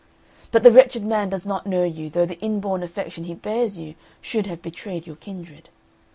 But 0.51 0.63
the 0.63 0.71
wretched 0.71 1.05
man 1.05 1.29
does 1.29 1.45
not 1.45 1.67
know 1.67 1.83
you, 1.83 2.09
though 2.09 2.25
the 2.25 2.39
inborn 2.39 2.81
affection 2.81 3.25
he 3.25 3.35
bears 3.35 3.77
you 3.77 3.93
should 4.19 4.47
have 4.47 4.63
betrayed 4.63 5.05
your 5.05 5.15
kindred. 5.15 5.69